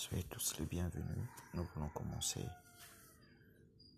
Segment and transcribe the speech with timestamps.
[0.00, 1.26] Soyez tous les bienvenus.
[1.52, 2.46] Nous voulons commencer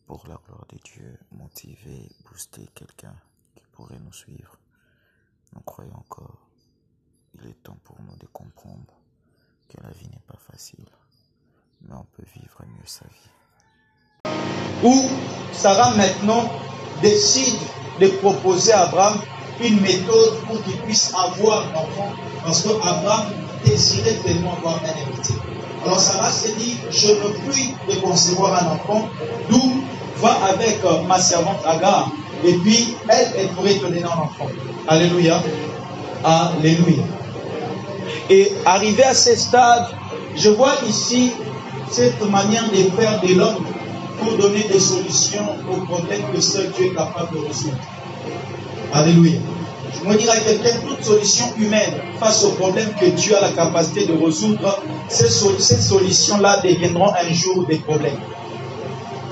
[0.04, 3.14] pour la gloire de Dieu, motiver, booster quelqu'un
[3.54, 4.58] qui pourrait nous suivre.
[5.54, 6.48] Nous croyons encore,
[7.34, 8.92] il est temps pour nous de comprendre
[9.68, 10.84] que la vie n'est pas facile,
[11.82, 14.34] mais on peut vivre mieux sa vie.
[14.82, 15.08] Où
[15.52, 16.50] Sarah maintenant
[17.00, 17.60] décide
[18.00, 19.20] de proposer à Abraham
[19.60, 23.32] une méthode pour qu'il puisse avoir un enfant, parce que Abraham
[23.64, 25.36] désirait tellement avoir un héritier.
[25.84, 29.08] Alors Sarah s'est dit, je ne puis de concevoir un enfant,
[29.50, 29.82] d'où
[30.18, 32.10] va avec euh, ma servante Agar,
[32.44, 34.48] et puis elle, elle pourrait donner un enfant.
[34.86, 35.42] Alléluia.
[36.24, 37.02] Alléluia.
[38.30, 39.86] Et arrivé à ce stade,
[40.36, 41.32] je vois ici
[41.90, 43.64] cette manière de faire de l'homme
[44.20, 47.76] pour donner des solutions aux problèmes que seul Dieu est capable de résoudre.
[48.92, 49.40] Alléluia.
[50.00, 54.06] Je me dirais quelqu'un, toute solution humaine face aux problèmes que Dieu a la capacité
[54.06, 58.18] de résoudre, ces, sol- ces solutions-là deviendront un jour des problèmes.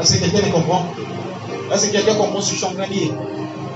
[0.01, 0.85] Est-ce que quelqu'un comprend?
[1.73, 3.13] Est-ce que quelqu'un comprend ce que je suis en train de dire?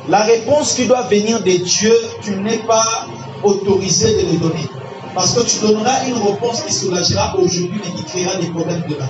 [0.08, 3.06] La réponse qui doit venir de Dieu, tu n'es pas
[3.42, 4.66] autorisé de les donner.
[5.14, 9.08] Parce que tu donneras une réponse qui soulagera aujourd'hui, mais qui créera des problèmes demain.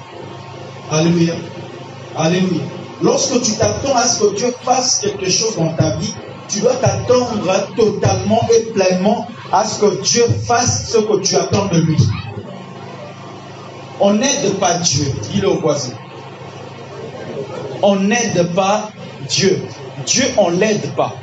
[0.92, 1.34] Alléluia.
[2.16, 2.62] Alléluia.
[3.02, 6.14] Lorsque tu t'attends à ce que Dieu fasse quelque chose dans ta vie,
[6.48, 11.66] tu dois t'attendre totalement et pleinement à ce que Dieu fasse ce que tu attends
[11.66, 11.96] de lui.
[14.00, 15.92] On n'aide pas Dieu, dis-le au voisin.
[17.82, 18.90] On n'aide pas
[19.28, 19.62] Dieu.
[20.06, 21.14] Dieu, on l'aide pas.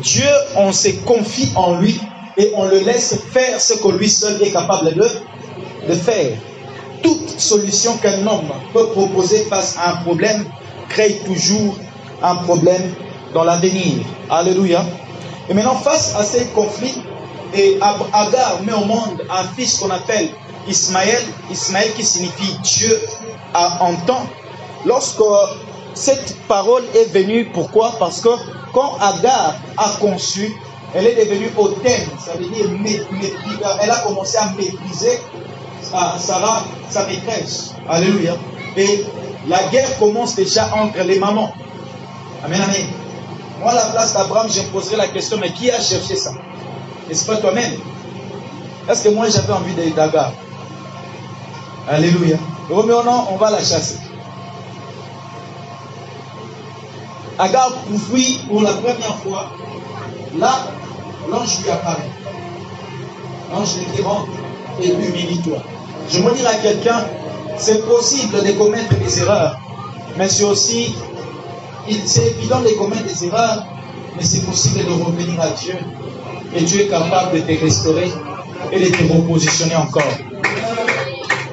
[0.00, 1.98] Dieu, on se confie en lui
[2.36, 5.08] et on le laisse faire ce que lui seul est capable de,
[5.88, 6.36] de faire.
[7.02, 10.44] Toute solution qu'un homme peut proposer face à un problème
[10.88, 11.76] crée toujours
[12.22, 12.94] un problème
[13.32, 14.04] dans l'avenir.
[14.30, 14.84] Alléluia.
[15.48, 17.02] Et maintenant, face à ces conflits,
[17.54, 17.78] et
[18.12, 20.30] Agar met au monde un fils qu'on appelle
[20.68, 23.00] Ismaël, Ismaël qui signifie Dieu
[23.52, 24.22] a entend.
[24.86, 25.22] Lorsque
[25.94, 27.92] cette parole est venue, pourquoi?
[27.98, 28.30] Parce que
[28.72, 30.56] quand Agar a conçu,
[30.94, 32.66] elle est devenue hautaine, ça veut dire
[33.82, 35.20] elle a commencé à mépriser
[35.82, 37.74] sa- Sarah, sa maîtresse.
[37.88, 38.36] Alléluia.
[38.76, 39.04] Et
[39.48, 41.52] la guerre commence déjà entre les mamans.
[42.44, 42.86] Amen, amen.
[43.62, 46.32] Moi, à la place d'Abraham, je poserai la question, mais qui a cherché ça?
[47.08, 47.72] N'est-ce pas toi-même?
[48.90, 50.32] Est-ce que moi, j'avais envie d'aller d'Agar
[51.88, 52.36] Alléluia.
[52.70, 53.98] Non, on va la chasser.
[57.38, 59.50] Agar pouvait pour la première fois.
[60.38, 60.52] Là,
[61.30, 62.10] l'ange lui apparaît.
[63.52, 64.28] L'ange lui dit rentre
[64.80, 65.58] et humilie-toi.
[66.10, 67.04] Je me dire à quelqu'un,
[67.58, 69.58] c'est possible de commettre des erreurs,
[70.16, 70.94] mais c'est aussi,
[72.04, 73.66] c'est évident de commettre des erreurs,
[74.16, 75.74] mais c'est possible de revenir à Dieu.
[76.54, 78.10] Et Dieu est capable de te restaurer
[78.70, 80.02] et de te repositionner encore.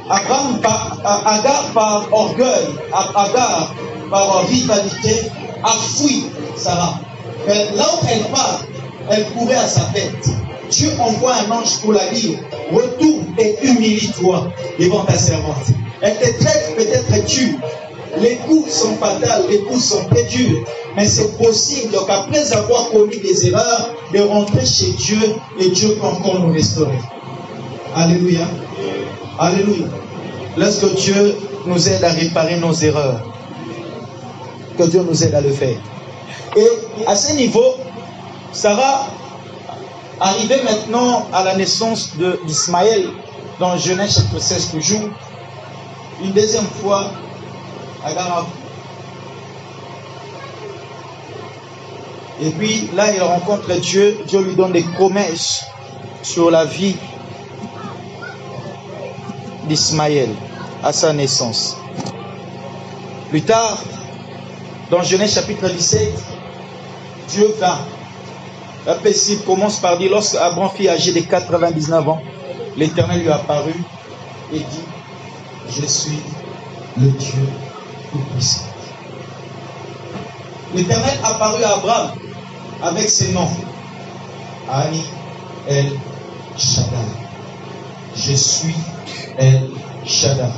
[0.09, 3.73] Abraham, par, Agar par orgueil, Agar
[4.09, 5.29] par rivalité,
[5.63, 6.25] a fui
[6.55, 6.99] Sarah.
[7.47, 8.61] Mais là où elle part,
[9.09, 10.29] elle courait à sa tête.
[10.69, 12.39] Dieu envoie un ange pour la dire,
[12.71, 15.65] retourne et humilie-toi devant ta servante.
[16.01, 17.55] Elle te traite peut-être dur.
[18.17, 20.63] Les coups sont fatals, les coups sont très durs.
[20.95, 25.19] Mais c'est possible, donc après avoir commis des erreurs, de rentrer chez Dieu
[25.59, 26.99] et Dieu peut encore nous restaurer.
[27.95, 28.47] Alléluia.
[29.37, 29.87] Alléluia.
[30.57, 33.21] Laisse que Dieu nous aide à réparer nos erreurs.
[34.77, 35.77] Que Dieu nous aide à le faire.
[36.57, 36.67] Et
[37.05, 37.75] à ce niveau,
[38.51, 39.07] Sarah,
[40.19, 42.13] arrivée maintenant à la naissance
[42.45, 43.07] d'Ismaël,
[43.59, 45.09] dans Genèse chapitre 16 toujours,
[46.23, 47.11] une deuxième fois,
[52.41, 54.17] Et puis là, il rencontre Dieu.
[54.27, 55.65] Dieu lui donne des promesses
[56.21, 56.95] sur la vie
[59.65, 60.29] d'Ismaël
[60.83, 61.77] à sa naissance.
[63.29, 63.77] Plus tard,
[64.89, 66.13] dans Genèse chapitre 17,
[67.29, 67.79] Dieu vint.
[68.85, 72.21] La paisible commence par dire, lorsque Abraham fut âgé de 99 ans,
[72.77, 73.83] l'Éternel lui apparut
[74.53, 74.83] et dit,
[75.69, 76.19] je suis
[76.97, 77.47] le Dieu
[80.73, 82.11] L'Éternel apparut à Abraham
[82.81, 83.49] avec ses noms.
[84.69, 85.03] Ani
[85.67, 85.91] El
[86.57, 87.07] Shaddai.
[88.15, 88.75] Je suis
[89.37, 89.69] El
[90.05, 90.51] Shaddai.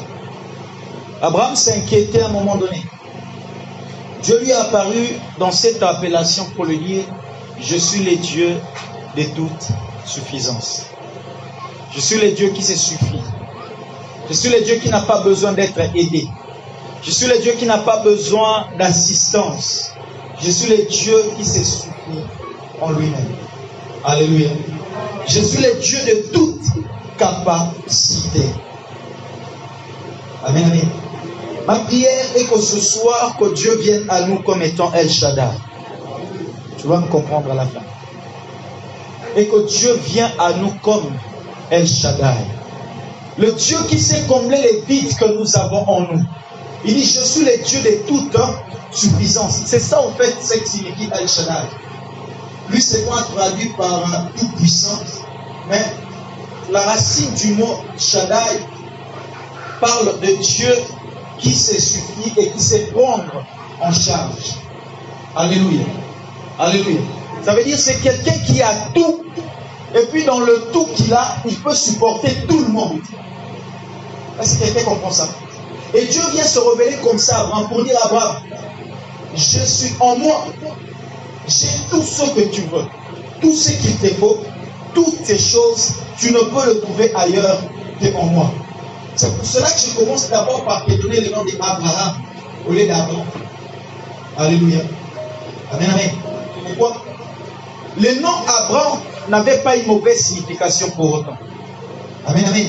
[1.22, 2.84] Abraham s'inquiétait à un moment donné.
[4.24, 5.08] Dieu lui est apparu
[5.40, 7.04] dans cette appellation pour lui dire,
[7.60, 8.56] je suis le Dieu
[9.16, 9.68] de toute
[10.06, 10.86] suffisance.
[11.94, 13.22] Je suis le Dieu qui se suffit.
[14.30, 16.28] Je suis le Dieu qui n'a pas besoin d'être aidé.
[17.04, 19.92] Je suis le Dieu qui n'a pas besoin d'assistance.
[20.40, 21.92] Je suis le Dieu qui se suffit
[22.80, 23.36] en lui-même.
[24.04, 24.50] Alléluia.
[25.28, 26.62] Je suis le Dieu de toute
[27.18, 28.44] capacité.
[30.44, 30.90] Amen, amen.
[31.68, 35.58] Ma prière est que ce soir, que Dieu vienne à nous comme étant El Shaddai.
[36.78, 37.82] Tu vas me comprendre à la fin.
[39.36, 41.12] Et que Dieu vient à nous comme
[41.70, 42.38] El Shaddai.
[43.38, 46.24] Le Dieu qui sait combler les vides que nous avons en nous.
[46.84, 48.36] Il dit, je suis le Dieu de toute
[48.92, 49.62] suffisance.
[49.66, 51.68] C'est ça, en fait, ce que signifie El Shaddai.
[52.70, 55.00] Lui, c'est moi traduit par tout puissant.
[55.70, 55.84] Mais
[56.72, 58.62] la racine du mot Shaddai
[59.80, 60.74] parle de Dieu
[61.38, 63.46] qui se suffit et qui sait prendre
[63.82, 64.56] en charge.
[65.36, 65.86] Alléluia.
[66.60, 67.02] Alléluia.
[67.44, 69.24] Ça veut dire c'est quelqu'un qui a tout.
[69.96, 73.02] Et puis dans le tout qu'il a, il peut supporter tout le monde.
[74.40, 75.28] Est-ce que quelqu'un comprend ça?
[75.94, 78.44] Et Dieu vient se révéler comme ça à Abraham pour dire à Abraham,
[79.36, 80.46] je suis en moi.
[81.48, 82.86] J'ai tout ce que tu veux.
[83.42, 84.40] Tout ce qu'il te faut.
[84.94, 87.60] Toutes ces choses, tu ne peux le trouver ailleurs
[88.02, 88.52] qu'en moi.
[89.16, 92.16] C'est pour cela que je commence d'abord par te donner le nom d'Abraham
[92.68, 93.26] au lieu d'Abraham.
[94.38, 94.80] Alléluia.
[95.74, 96.12] Amen, amen.
[96.66, 97.04] Pourquoi?
[98.00, 99.00] Le nom Abraham
[99.30, 101.38] n'avait pas une mauvaise signification pour autant.
[102.26, 102.68] Amen, amen.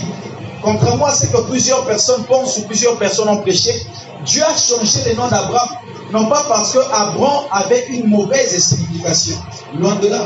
[0.62, 3.84] Contrairement à ce que plusieurs personnes pensent ou plusieurs personnes ont prêché,
[4.24, 5.68] Dieu a changé le nom d'Abraham,
[6.12, 9.36] non pas parce que Abraham avait une mauvaise signification.
[9.74, 10.20] Loin de là.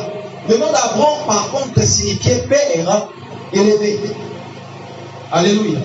[0.49, 3.09] Le nom d'Abraham, par contre, signifiait père
[3.53, 4.00] élevé.
[5.33, 5.79] Alléluia.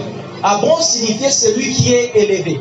[0.43, 2.59] Abraham signifiait celui qui est élevé.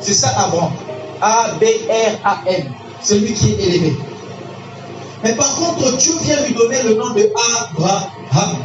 [0.00, 0.72] C'est ça Abraham.
[1.20, 2.74] A-B-R-A-M.
[3.02, 3.96] Celui qui est élevé.
[5.24, 7.32] Mais par contre, Dieu vient lui donner le nom de
[7.70, 8.56] Abraham.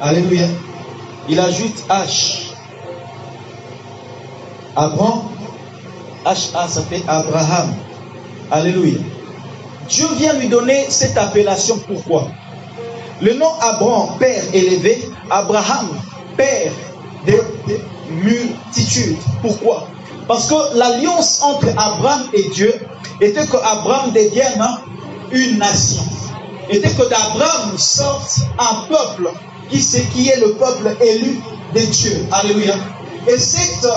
[0.00, 0.46] Alléluia.
[1.28, 2.52] Il ajoute H.
[4.76, 5.22] Abraham.
[6.24, 7.74] H-A, ça fait Abraham.
[8.50, 8.98] Alléluia.
[9.88, 11.78] Dieu vient lui donner cette appellation.
[11.86, 12.28] Pourquoi?
[13.20, 15.08] Le nom Abraham, père élevé.
[15.30, 15.88] Abraham,
[16.36, 16.72] père
[17.24, 17.40] des,
[18.10, 19.16] multitudes.
[19.42, 19.88] Pourquoi?
[20.28, 22.72] Parce que l'alliance entre Abraham et Dieu
[23.20, 24.64] était que Abraham devienne
[25.32, 26.02] une nation.
[26.68, 29.30] Était que d'Abraham sorte un peuple
[29.70, 29.78] qui,
[30.12, 31.40] qui est le peuple élu
[31.74, 32.26] de Dieu.
[32.32, 32.74] Alléluia.
[33.28, 33.88] Et cette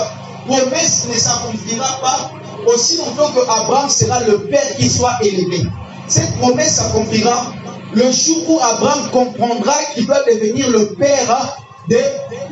[0.46, 2.32] promesse ne s'accomplira pas
[2.66, 5.62] aussi longtemps que Abraham sera le père qui soit élevé.
[6.08, 7.52] Cette promesse s'accomplira
[7.94, 11.56] le jour où Abraham comprendra qu'il doit devenir le père
[11.88, 11.98] de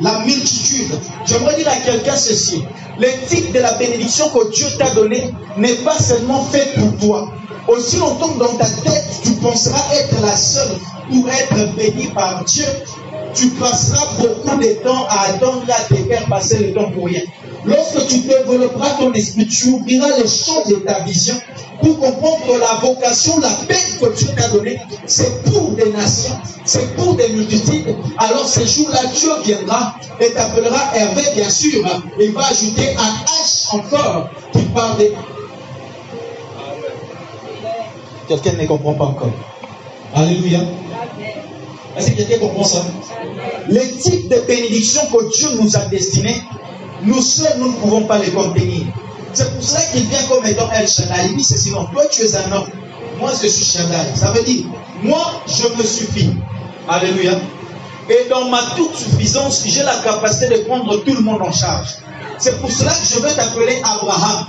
[0.01, 0.91] la multitude.
[1.25, 2.63] J'aimerais dire à quelqu'un ceci.
[2.97, 7.31] L'éthique de la bénédiction que Dieu t'a donnée n'est pas seulement faite pour toi.
[7.67, 10.77] Aussi longtemps que dans ta tête, tu penseras être la seule
[11.09, 12.65] pour être béni par Dieu,
[13.33, 17.21] tu passeras beaucoup de temps à attendre à te faire passer le temps pour rien.
[17.65, 21.35] Lorsque tu développeras ton esprit, tu ouvriras les champs de ta vision
[21.81, 26.35] pour comprendre que la vocation, la paix que Dieu t'a donnée, c'est pour des nations,
[26.65, 27.95] c'est pour des multitudes.
[28.17, 31.85] Alors ce jour-là, Dieu viendra et t'appellera Hervé, bien sûr.
[32.19, 35.13] Il va ajouter un H encore qui parle de...
[38.27, 39.31] Quelqu'un ne comprend pas encore.
[40.13, 40.59] Alléluia.
[41.99, 42.85] Est-ce que comprend ça?
[43.67, 46.41] Les types de bénédictions que Dieu nous a destinées,
[47.03, 48.85] nous seuls, nous ne pouvons pas les contenir.
[49.33, 51.27] C'est pour cela qu'il vient comme étant El Shaddai.
[51.29, 52.69] Il dit ceci, non, toi tu es un homme,
[53.19, 54.15] moi je suis Shaddai.
[54.15, 54.65] Ça veut dire,
[55.03, 56.31] moi je me suffis.
[56.87, 57.33] Alléluia.
[58.09, 61.89] Et dans ma toute suffisance, j'ai la capacité de prendre tout le monde en charge.
[62.39, 64.47] C'est pour cela que je vais t'appeler Abraham.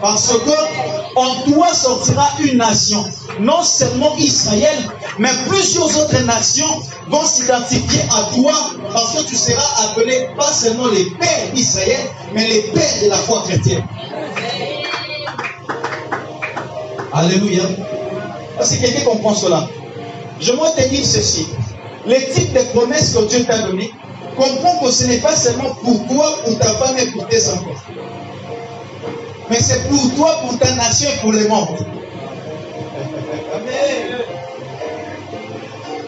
[0.00, 3.04] Parce que en toi sortira une nation.
[3.40, 4.76] Non seulement Israël,
[5.18, 8.52] mais plusieurs autres nations vont s'identifier à toi
[8.92, 12.00] parce que tu seras appelé pas seulement les pères d'Israël,
[12.34, 13.84] mais les pères de la foi chrétienne.
[17.12, 17.62] Alléluia.
[18.58, 19.68] Que quelqu'un comprend cela
[20.40, 21.48] Je vais te dire ceci.
[22.06, 23.92] Les types de promesses que Dieu t'a données,
[24.36, 27.76] comprends que ce n'est pas seulement pour toi, pour ta femme et pour tes enfants
[29.52, 31.76] mais c'est pour toi, pour ta nation et pour le monde.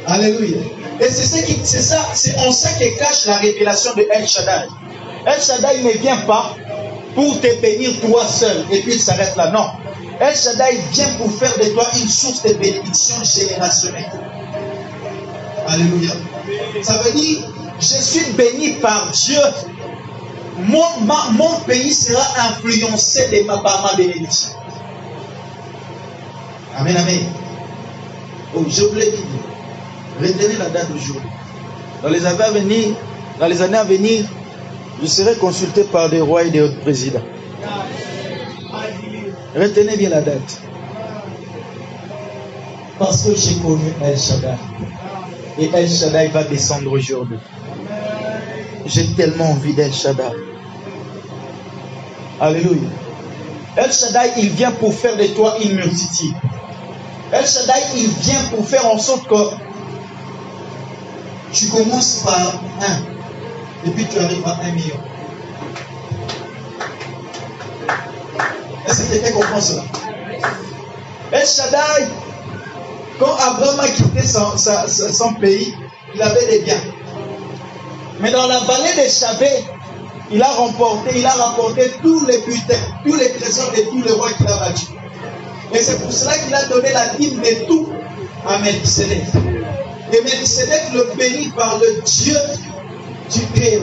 [0.07, 0.59] Alléluia.
[1.01, 4.69] Et c'est ça, c'est en ça que cache la révélation de El Shaddai.
[5.27, 6.57] El Shaddai ne vient pas
[7.15, 9.51] pour te bénir toi seul et puis il s'arrête là.
[9.51, 9.71] Non.
[10.21, 14.11] El Shaddai vient pour faire de toi une source de bénédiction générationnelle.
[15.67, 16.13] Alléluia.
[16.83, 17.49] Ça veut dire,
[17.81, 19.41] je suis béni par Dieu
[20.59, 24.51] mon, pays sera influencé de ma, par ma bénédiction.
[26.77, 27.21] Amen, amen.
[28.57, 29.21] Oh, je voulais dire,
[30.21, 31.31] retenez la date d'aujourd'hui.
[32.03, 32.95] Dans les années à venir,
[33.41, 34.25] dans les années à venir,
[35.03, 37.23] je serai consulté par des rois et des autres présidents.
[39.57, 40.61] Retenez bien la date.
[42.99, 44.57] Parce que j'ai connu El Shaddai.
[45.59, 47.39] Et El Shaddai va descendre aujourd'hui.
[48.87, 50.33] J'ai tellement envie d'El Shaddai.
[52.41, 52.89] Alléluia.
[53.77, 56.35] El Shaddai, il vient pour faire de toi une multitude.
[57.33, 59.35] El Shaddai, il vient pour faire en sorte que
[61.55, 64.97] tu commences par un, et puis tu arrives à un million.
[68.87, 69.83] Est-ce que quelqu'un comprend cela?
[71.33, 72.07] El Shaddai,
[73.19, 75.75] quand Abraham a quitté son, pays,
[76.15, 76.81] il avait des biens.
[78.21, 79.65] Mais dans la vallée de Chabé,
[80.31, 84.13] il a remporté, il a rapporté tous les butins, tous les trésors de tous les
[84.13, 84.89] rois qu'il a battus.
[85.73, 87.89] Et c'est pour cela qu'il a donné la dîme de tout
[88.47, 89.25] à Melchizedek.
[90.15, 92.37] Et Melchizedek le bénit par le Dieu
[93.33, 93.83] du Très-Haut.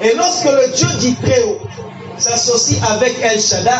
[0.00, 1.58] Et lorsque le Dieu du Très-Haut
[2.16, 3.70] s'associe avec El Shaddai,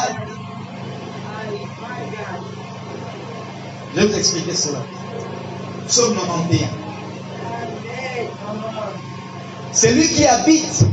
[3.95, 4.81] je vais vous expliquer cela.
[5.87, 6.61] Psaume 91.
[9.73, 10.85] C'est lui qui habite.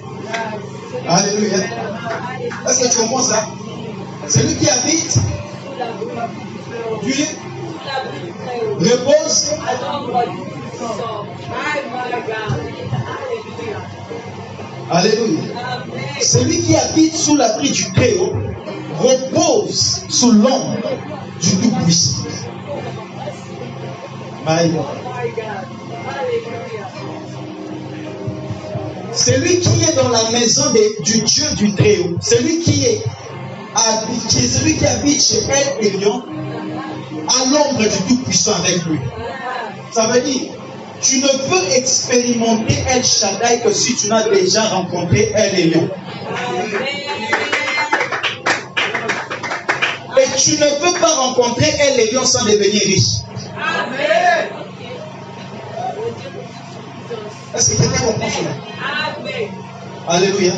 [1.08, 1.58] Alléluia.
[2.68, 3.48] Est-ce que tu comprends ça?
[4.26, 5.18] C'est lui qui habite,
[7.04, 9.54] lui repose.
[14.90, 15.40] Alléluia.
[16.20, 18.32] Celui qui habite sous l'abri du Très-Haut
[18.98, 20.76] repose sous l'ombre
[21.40, 22.24] du Tout-Puissant.
[24.46, 25.75] My God.
[29.16, 33.02] Celui qui est dans la maison de- du Dieu du Très-Haut, celui qui est,
[33.74, 36.22] habi- qui est celui qui habite chez El Elion,
[37.28, 39.00] à l'ombre du Tout-Puissant avec lui.
[39.92, 40.52] Ça veut dire,
[41.00, 45.88] tu ne peux expérimenter El Shaddai que si tu n'as déjà rencontré El Elion.
[50.18, 53.22] Et tu ne peux pas rencontrer El Elion sans devenir riche.
[57.54, 58.65] Est-ce que quelqu'un comprend cela?
[60.08, 60.52] Alléluia.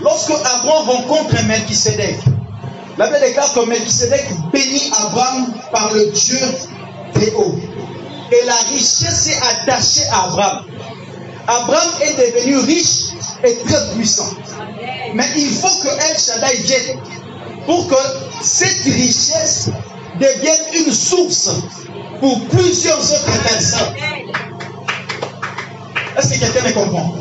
[0.00, 2.18] Lorsque Abraham rencontre Melchisedec,
[2.98, 6.40] la Bible déclare que Melchisedec bénit Abraham par le Dieu
[7.14, 7.54] des hauts.
[8.32, 10.64] Et la richesse s'est attachée à Abraham.
[11.46, 13.12] Abraham est devenu riche
[13.44, 14.30] et très puissant.
[15.14, 16.98] Mais il faut que El Shaddai vienne
[17.66, 17.94] pour que
[18.42, 19.68] cette richesse
[20.18, 21.50] devienne une source
[22.20, 23.94] pour plusieurs autres personnes.
[26.16, 27.14] Est-ce que quelqu'un me comprend?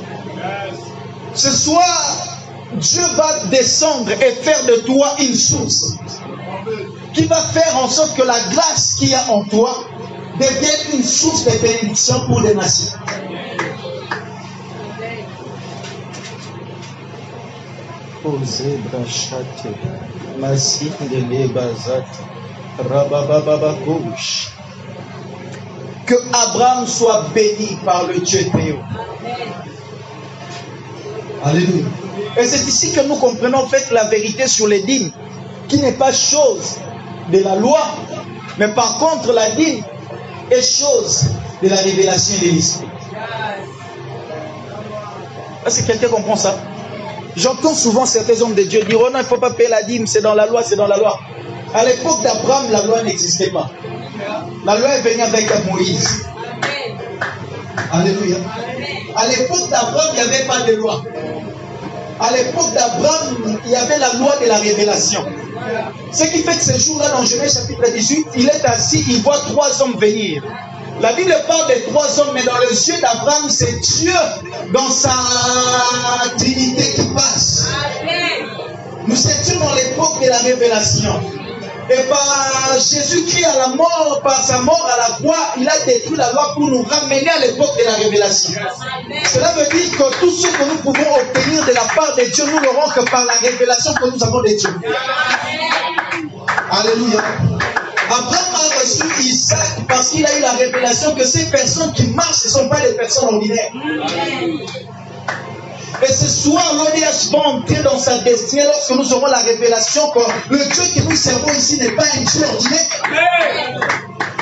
[1.34, 2.28] Ce soir,
[2.74, 5.96] Dieu va descendre et faire de toi une source
[7.14, 9.84] qui va faire en sorte que la grâce qu'il y a en toi
[10.40, 12.98] devienne une source de bénédiction pour les nations.
[26.06, 28.78] Que Abraham soit béni par le Dieu Théo.
[31.44, 31.86] Alléluia.
[32.38, 35.12] Et c'est ici que nous comprenons en fait la vérité sur les dîmes,
[35.68, 36.78] qui n'est pas chose
[37.32, 37.82] de la loi,
[38.58, 39.84] mais par contre la dîme
[40.50, 41.26] est chose
[41.62, 42.88] de la révélation de l'esprit.
[45.66, 46.58] Est-ce que quelqu'un comprend ça?
[47.36, 49.84] J'entends souvent certains hommes de Dieu dire Oh non, il ne faut pas payer la
[49.84, 51.20] dîme, c'est dans la loi, c'est dans la loi.
[51.74, 53.70] À l'époque d'Abraham, la loi n'existait pas.
[54.66, 56.26] La loi est venue avec Moïse.
[57.92, 58.38] Alléluia.
[59.16, 61.04] À l'époque d'Abraham, il n'y avait pas de loi.
[62.22, 65.26] À l'époque d'Abraham, il y avait la loi de la révélation.
[66.12, 69.40] Ce qui fait que ce jour-là, dans Genèse chapitre 18, il est assis, il voit
[69.40, 70.44] trois hommes venir.
[71.02, 74.14] La Bible parle des trois hommes, mais dans les yeux d'Abraham, c'est Dieu
[74.72, 75.16] dans sa
[76.38, 77.66] trinité qui passe.
[79.08, 81.20] Nous étions dans l'époque de la révélation.
[81.90, 86.18] Et par Jésus-Christ à la mort, par sa mort à la croix, il a détruit
[86.18, 88.60] la loi pour nous ramener à l'époque de la révélation.
[89.26, 92.46] Cela veut dire que tout ce que nous pouvons obtenir de la part de Dieu,
[92.46, 94.70] nous l'aurons que par la révélation que nous avons de Dieu.
[96.72, 97.24] Alléluia.
[98.10, 102.44] Abraham a reçu Isaac parce qu'il a eu la révélation que ces personnes qui marchent
[102.46, 103.72] ne sont pas des personnes ordinaires.
[106.04, 110.20] Et ce soir, l'ODH va entrer dans sa destinée lorsque nous aurons la révélation que
[110.50, 113.80] le Dieu que nous servons ici n'est pas un Dieu ordinaire.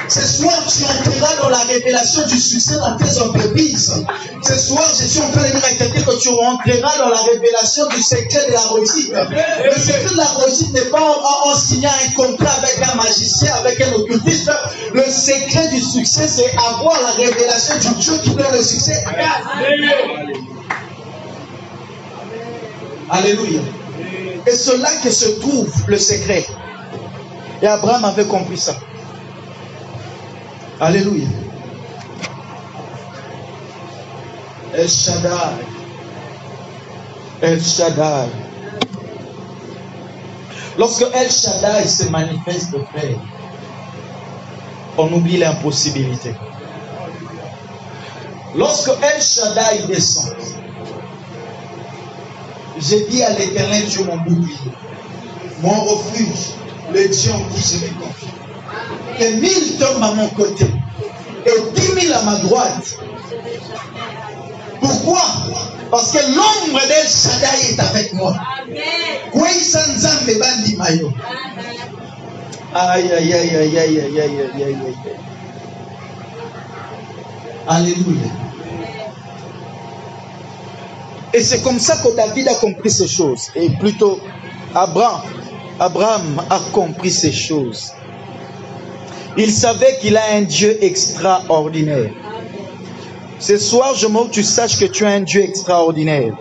[0.08, 4.04] Ce soir, tu entreras dans la révélation du succès dans tes entreprises.
[4.42, 7.22] Ce soir, je suis en train de dire à quelqu'un que tu entreras dans la
[7.32, 9.12] révélation du secret de la réussite.
[9.14, 13.54] Le secret de la réussite n'est pas en, en signant un contrat avec un magicien,
[13.64, 14.50] avec un occultiste.
[14.94, 19.04] Le secret du succès, c'est avoir la révélation du Dieu qui donne le succès.
[23.10, 23.62] Alléluia.
[24.46, 26.46] Et c'est là que se trouve le secret.
[27.62, 28.76] Et Abraham avait compris ça.
[30.80, 31.28] Alléluia.
[34.74, 35.66] El Shaddai.
[37.42, 38.30] El Shaddai.
[40.78, 43.18] Lorsque El Shaddai se manifeste, frère,
[44.98, 46.34] on oublie l'impossibilité.
[48.56, 50.36] Lorsque El Shaddai descend,
[52.80, 54.56] j'ai dit à l'éternel Dieu mon bouclier,
[55.62, 56.54] mon refuge,
[56.94, 58.28] le Dieu en qui je me confie.
[59.20, 60.66] Que mille tombent à mon côté
[61.46, 62.98] et dix mille à ma droite.
[64.80, 65.22] Pourquoi?
[65.92, 68.36] Parce que l'ombre d'El Shaddai est avec moi.
[72.74, 74.96] Aïe, aïe, aïe, aïe, aïe, aïe, aïe, aïe, aïe, aïe.
[77.68, 78.49] Alléluia.
[81.34, 83.52] Et c'est comme ça que David a compris ces choses.
[83.56, 84.20] Et plutôt,
[84.74, 85.22] Abraham,
[85.80, 87.94] Abraham a compris ces choses.
[89.38, 92.12] Il savait qu'il a un Dieu extraordinaire.
[93.40, 96.34] Ce soir, je veux que tu saches que tu as un Dieu extraordinaire.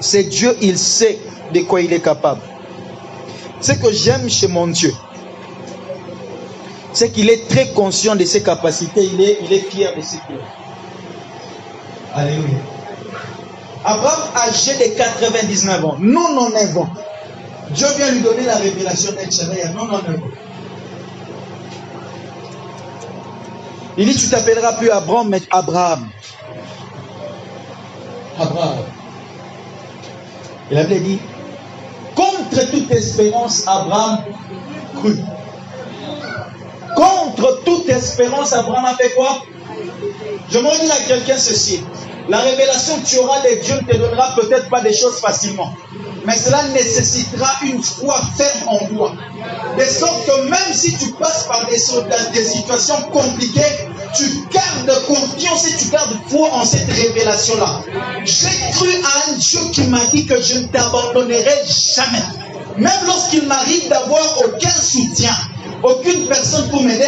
[0.00, 1.18] C'est Dieu, il sait
[1.52, 2.42] de quoi il est capable.
[3.60, 4.92] Ce que j'aime chez mon Dieu,
[6.92, 10.18] c'est qu'il est très conscient de ses capacités, il est, il est fier de ses
[12.12, 12.73] Alléluia.
[13.84, 16.88] Abraham, âgé de 99 ans, non non ans,
[17.70, 20.30] Dieu vient lui donner la révélation d'El Shaddai non non ans.
[23.96, 26.08] Il dit, tu t'appelleras plus Abraham, mais Abraham.
[28.40, 28.78] Abraham.
[30.70, 31.20] Il avait dit,
[32.14, 34.24] contre toute espérance, Abraham
[34.96, 35.20] crut.
[36.96, 39.42] Contre toute espérance, Abraham a fait quoi?
[40.50, 41.84] Je m'en dis à quelqu'un ceci.
[42.28, 45.74] La révélation que tu auras de Dieu ne te donnera peut-être pas des choses facilement.
[46.24, 49.12] Mais cela nécessitera une foi ferme en toi.
[49.78, 51.76] De sorte que même si tu passes par des,
[52.32, 57.82] des situations compliquées, tu gardes confiance et tu gardes foi en cette révélation-là.
[58.24, 62.22] J'ai cru à un Dieu qui m'a dit que je ne t'abandonnerai jamais.
[62.78, 65.32] Même lorsqu'il m'arrive d'avoir aucun soutien,
[65.82, 67.04] aucune personne pour m'aider,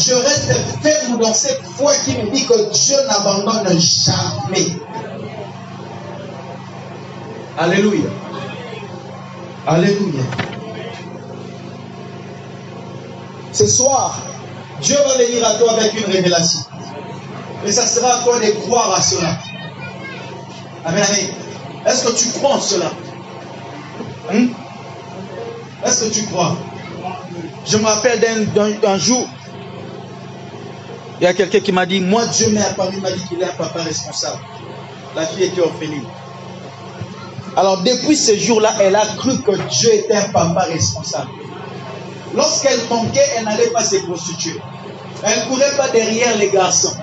[0.00, 4.72] je reste ferme dans cette foi qui me dit que Dieu n'abandonne jamais.
[7.58, 8.08] Alléluia.
[9.66, 10.22] Alléluia.
[13.52, 14.18] Ce soir,
[14.80, 16.60] Dieu va venir à toi avec une révélation.
[17.66, 19.36] Et ça sera à toi de croire à cela.
[20.86, 21.26] Amen, amen.
[21.86, 22.90] Est-ce que tu crois cela?
[24.32, 24.48] Hmm?
[25.84, 26.56] Est-ce que tu crois?
[27.66, 28.20] Je me rappelle
[28.80, 29.28] d'un jour,
[31.20, 33.44] il y a quelqu'un qui m'a dit, moi Dieu m'a apparu, m'a dit qu'il est
[33.44, 34.38] un papa responsable.
[35.14, 36.04] La fille était orpheline.
[37.56, 41.28] Alors depuis ce jour-là, elle a cru que Dieu était un papa responsable.
[42.34, 44.58] Lorsqu'elle manquait, elle n'allait pas se prostituer.
[45.22, 46.94] Elle ne courait pas derrière les garçons.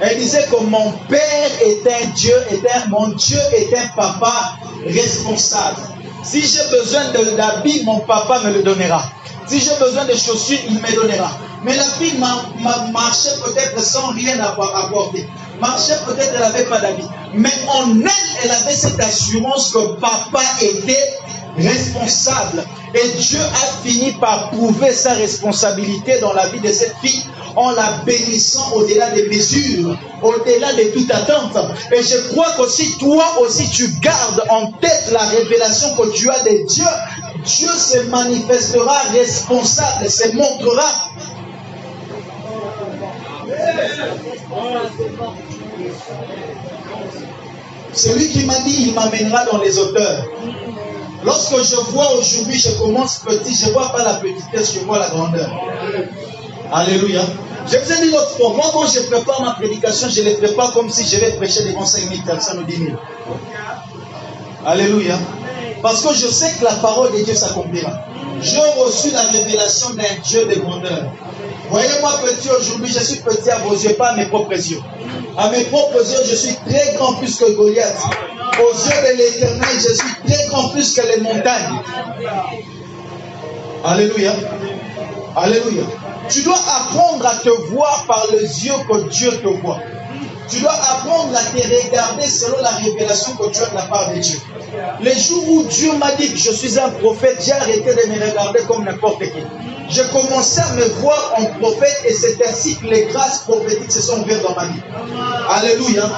[0.00, 2.34] Elle disait que mon père est un Dieu,
[2.74, 5.80] un, mon Dieu est un papa responsable.
[6.22, 7.04] Si j'ai besoin
[7.36, 9.02] d'habits, mon papa me le donnera.
[9.46, 11.30] Si j'ai besoin de chaussures, il me donnera.
[11.64, 12.18] Mais la fille
[12.92, 15.26] marchait peut-être sans rien avoir apporté.
[15.60, 17.06] Marchait peut-être, elle n'avait pas d'habits.
[17.34, 18.08] Mais en elle,
[18.42, 21.14] elle avait cette assurance que papa était
[21.56, 22.64] responsable.
[22.94, 27.24] Et Dieu a fini par prouver sa responsabilité dans la vie de cette fille
[27.56, 31.56] en la bénissant au-delà des mesures, au-delà de toute attente.
[31.92, 36.42] Et je crois qu'aussi toi aussi tu gardes en tête la révélation que tu as
[36.42, 36.86] de Dieu.
[37.44, 41.11] Dieu se manifestera responsable, se montrera.
[47.92, 50.26] Celui qui m'a dit, il m'amènera dans les auteurs.
[51.24, 54.98] Lorsque je vois aujourd'hui, je commence petit, je ne vois pas la petitesse, je vois
[54.98, 55.50] la grandeur.
[56.72, 57.20] Alléluia.
[57.66, 60.34] Je vous ai dit l'autre fois, moi quand je prépare ma prédication, je ne les
[60.34, 62.96] prépare comme si je vais prêcher devant 5 000 personnes ou 10 000.
[64.66, 65.16] Alléluia.
[65.80, 67.92] Parce que je sais que la parole de Dieu s'accomplira.
[68.40, 71.12] J'ai reçu la révélation d'un Dieu de grandeur.
[71.72, 74.80] Voyez-moi petit aujourd'hui, je suis petit à vos yeux, pas à mes propres yeux.
[75.38, 77.96] À mes propres yeux, je suis très grand plus que Goliath.
[78.60, 81.80] Aux yeux de l'éternel, je suis très grand plus que les montagnes.
[83.82, 84.32] Alléluia.
[85.34, 85.84] Alléluia.
[86.28, 89.80] Tu dois apprendre à te voir par les yeux que Dieu te voit.
[90.50, 94.12] Tu dois apprendre à te regarder selon la révélation que tu as de la part
[94.12, 94.38] de Dieu.
[95.00, 98.28] Les jours où Dieu m'a dit que je suis un prophète, j'ai arrêté de me
[98.28, 99.42] regarder comme n'importe qui.
[99.88, 104.00] Je commençais à me voir en prophète et c'est ainsi que les grâces prophétiques se
[104.00, 104.80] sont ouvertes dans ma vie.
[105.50, 106.10] Alléluia.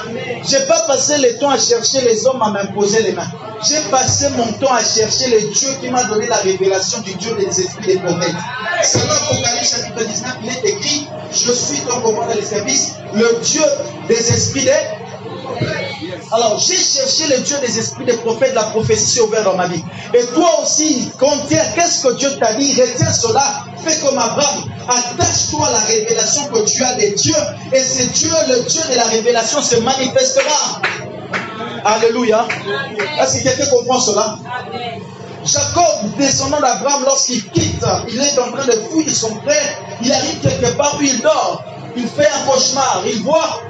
[0.43, 3.27] J'ai pas passé le temps à chercher les hommes à m'imposer les mains.
[3.67, 7.35] J'ai passé mon temps à chercher le Dieu qui m'a donné la révélation du Dieu
[7.35, 8.35] des esprits des prophètes.
[8.83, 13.63] Selon Apocalypse chapitre 19, il est écrit, je suis ton commandant des services, le Dieu
[14.07, 14.71] des esprits des
[16.31, 19.67] alors, j'ai cherché le Dieu des esprits des prophètes, la prophétie s'est ouverte dans ma
[19.67, 19.83] vie.
[20.13, 22.81] Et toi aussi, contiens, qu'est-ce que Dieu t'a dit?
[22.81, 24.63] Retiens cela, fais comme Abraham.
[24.87, 27.35] Attache-toi à la révélation que tu as des dieux.
[27.71, 30.81] Et c'est Dieu, le Dieu de la révélation, se manifestera.
[31.85, 32.47] Alléluia.
[33.21, 34.37] Est-ce que quelqu'un comprend cela?
[35.45, 39.79] Jacob, descendant d'Abraham, lorsqu'il quitte, il est en train de fuir son frère.
[40.01, 41.63] Il arrive quelque part où il dort.
[41.95, 43.03] Il fait un cauchemar.
[43.05, 43.61] Il voit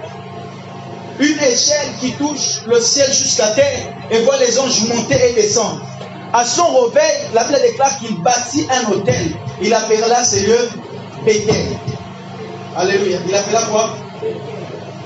[1.20, 5.82] une échelle qui touche le ciel jusqu'à terre et voit les anges monter et descendre.
[6.34, 9.32] À son réveil, la Bible déclare qu'il bâtit un hôtel.
[9.62, 10.70] Il appellera ce lieu
[11.26, 11.78] Bethel.
[12.76, 13.20] Alléluia.
[13.28, 13.96] Il appellera quoi?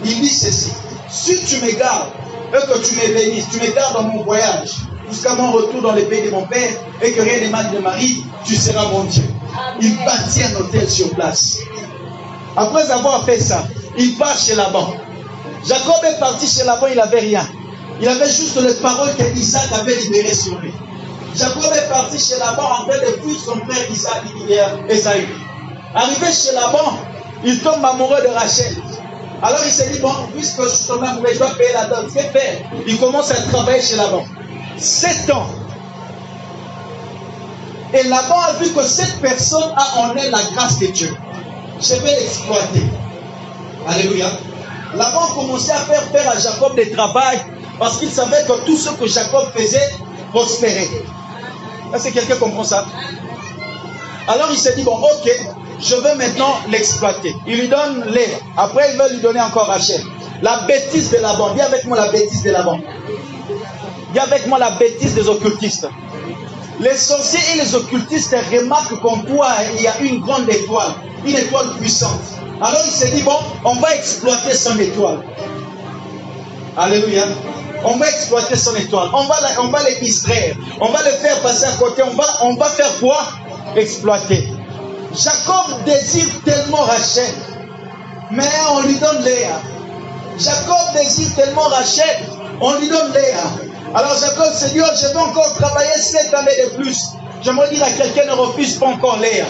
[0.04, 0.72] Il dit ceci.
[1.08, 2.10] Si tu me gardes
[2.52, 4.72] et que tu me bénisses, tu me gardes dans mon voyage
[5.10, 7.80] jusqu'à mon retour dans le pays de mon père et que rien ne mal ne
[7.80, 9.24] m'arrive, tu seras mon Dieu.
[9.82, 11.60] Il bâtit un hôtel sur place.
[12.56, 13.68] Après avoir fait ça,
[13.98, 14.94] il part chez Laban.
[15.66, 17.48] Jacob est parti chez Laban, il n'avait rien.
[18.02, 20.74] Il avait juste les paroles qu'Isaac avait libérées sur lui.
[21.36, 24.24] Jacob est parti chez Laban en train de fuir son frère Isaac,
[24.90, 25.28] Esaü.
[25.94, 26.98] Arrivé chez Laban,
[27.44, 28.76] il tombe amoureux de Rachel.
[29.42, 32.08] Alors il s'est dit, bon, puisque je suis tombé amoureux, je dois payer la dot.
[32.08, 32.60] Que faire?
[32.88, 34.26] Il commence à travailler chez Laban.
[34.78, 35.48] Sept ans.
[37.94, 41.14] Et Laban a vu que cette personne a en elle la grâce de Dieu.
[41.82, 42.84] Je vais l'exploiter.
[43.88, 44.28] Alléluia.
[44.96, 47.40] Laban commençait à faire faire à Jacob des travail
[47.78, 49.90] parce qu'il savait que tout ce que Jacob faisait
[50.32, 50.90] prospérait.
[51.94, 52.86] Est-ce que quelqu'un comprend ça?
[54.28, 55.30] Alors il s'est dit, bon, ok,
[55.80, 57.36] je veux maintenant l'exploiter.
[57.48, 58.40] Il lui donne l'air.
[58.58, 60.02] Après, il veut lui donner encore Rachel.
[60.42, 61.54] La bêtise de Laban.
[61.54, 62.80] Viens avec moi la bêtise de Laban.
[64.14, 65.88] Viens avec moi la bêtise des occultistes.
[66.80, 70.94] Les sorciers et les occultistes remarquent qu'en toi, il y a une grande étoile,
[71.26, 72.22] une étoile puissante.
[72.62, 75.20] Alors il s'est dit, bon, on va exploiter son étoile.
[76.78, 77.24] Alléluia.
[77.84, 79.10] On va exploiter son étoile.
[79.14, 80.56] On va, on va les distraire.
[80.82, 82.04] On va le faire passer à côté.
[82.04, 83.20] On va, on faire quoi?
[83.76, 84.50] Exploiter.
[85.14, 87.34] Jacob désire tellement Rachel.
[88.32, 89.62] Mais on lui donne Léa.
[90.38, 92.26] Jacob désire tellement Rachel.
[92.60, 93.44] On lui donne Léa.
[93.96, 97.08] Alors Jacob s'est dit, oh, je vais encore travailler sept années de plus.
[97.42, 99.46] J'aimerais dire à quelqu'un ne refuse pas encore Léa.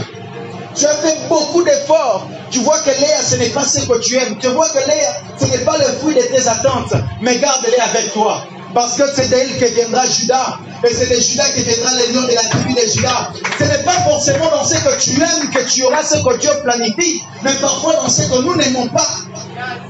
[0.75, 2.27] Tu as fait beaucoup d'efforts.
[2.51, 4.37] Tu vois que Léa, ce n'est pas ce que tu aimes.
[4.39, 6.93] Tu vois que Léa, ce n'est pas le fruit de tes attentes.
[7.21, 8.43] Mais garde-les avec toi.
[8.73, 10.59] Parce que c'est d'elle que viendra Judas.
[10.83, 13.31] Et c'est de Judas que viendra le lion de la tribu de Judas.
[13.57, 16.51] Ce n'est pas forcément dans ce que tu aimes que tu auras ce que Dieu
[16.63, 17.23] planifie.
[17.43, 19.07] Mais parfois dans ce que nous n'aimons pas.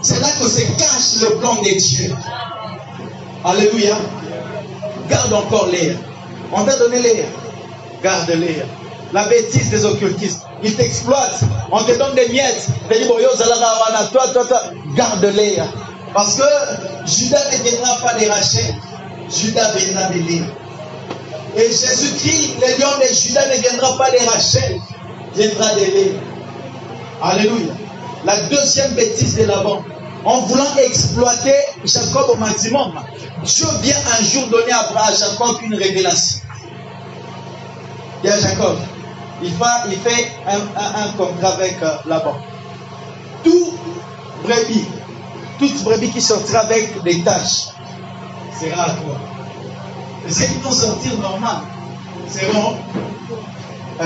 [0.01, 2.15] C'est là que se cache le plan de Dieu.
[3.43, 3.97] Alléluia.
[5.09, 5.93] Garde encore Léa.
[6.53, 7.25] On t'a donné Léa.
[8.01, 8.63] Garde Léa.
[9.11, 10.43] La bêtise des occultistes.
[10.63, 11.41] Ils t'exploitent.
[11.71, 12.67] On te donne des miettes.
[14.11, 14.61] Toi, toi, toi.
[14.95, 15.57] Garde-les.
[16.13, 16.43] Parce que
[17.05, 18.75] Judas ne viendra pas de Rachel.
[19.29, 20.45] Judas viendra de Léa.
[21.55, 24.79] Et Jésus-Christ, le lion de Judas ne viendra pas de Rachel.
[25.35, 26.19] Viendra de Léa.
[27.21, 27.73] Alléluia.
[28.25, 29.83] La deuxième bêtise de Laban.
[30.25, 32.91] En voulant exploiter Jacob au maximum,
[33.43, 36.41] Dieu vient un jour donner à Jacob une révélation.
[38.21, 38.77] Il y a Jacob,
[39.41, 42.35] il, va, il fait un, contrat avec euh, Laban.
[43.43, 43.73] Tout
[44.43, 44.85] brebis,
[45.57, 47.67] toute brebis qui sortira avec des tâches
[48.59, 49.17] sera à toi.
[50.27, 51.57] Et ceux qui vont sortir normal
[52.27, 52.75] seront.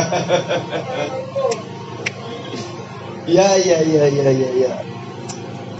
[3.27, 4.81] ya, ya, ya, ya, ya, ya.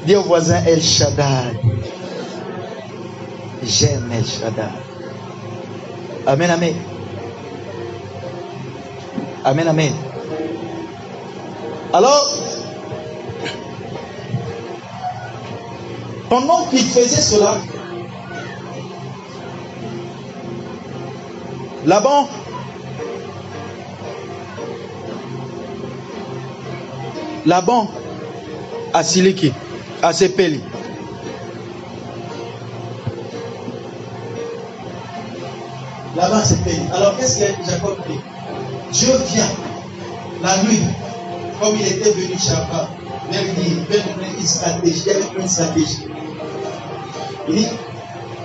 [0.05, 1.59] Dis au voisin El Shaddai.
[3.63, 4.69] J'aime El Shaddai.
[6.27, 6.92] Amen, amen.
[9.45, 9.93] Amen, amen.
[11.91, 12.33] Alors,
[16.29, 17.57] pendant qu'il faisait cela,
[21.85, 22.29] Laban
[27.45, 27.91] Laban
[28.93, 29.51] a Siliki,
[30.01, 30.61] a Sepeli.
[36.15, 36.79] Laban a Sepeli.
[36.93, 38.19] Alors qu'est-ce que Jacob dit?
[38.93, 39.49] Dieu vient
[40.41, 40.81] la nuit,
[41.59, 42.67] comme il était venu lui dire,
[43.31, 44.01] il veut
[44.39, 46.07] une stratégie, une stratégie.
[47.47, 47.67] Il dit,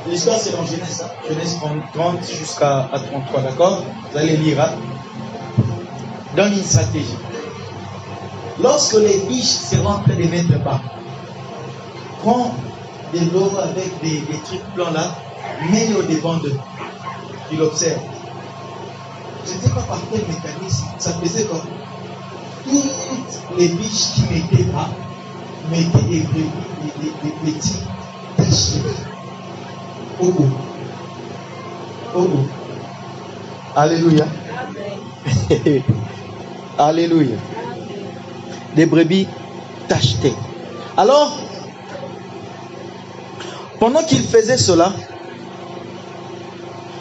[0.08, 1.11] L'histoire, c'est dans Genèse, hein.
[1.28, 1.58] Genèse
[1.92, 3.84] 30, jusqu'à 33, d'accord?
[4.11, 4.61] Vous allez lire.
[4.61, 4.70] Hein?
[6.34, 7.16] Donne une stratégie.
[8.62, 10.80] Lorsque les biches seront en train de mettre bas,
[12.22, 12.54] prends
[13.12, 15.14] de l'eau avec des, trucs blancs là,
[15.70, 16.58] mets-le au devant d'eux.
[17.52, 18.00] Il observe.
[19.48, 21.62] Je ne sais pas par quel mécanisme, ça faisait quoi?
[22.64, 24.90] Toutes les biches qui mettaient bas
[25.70, 27.78] mettaient des, des, petits
[28.37, 28.82] taches
[30.20, 30.50] au bout.
[32.14, 32.46] Au bout.
[33.74, 34.26] Alléluia.
[36.78, 37.37] Alléluia.
[38.76, 39.28] Des brebis
[39.88, 40.34] tachetées.
[40.96, 41.38] Alors,
[43.80, 44.92] pendant qu'il faisait cela,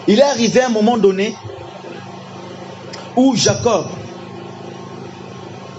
[0.07, 1.36] il est arrivé à un moment donné
[3.17, 3.88] où Jacob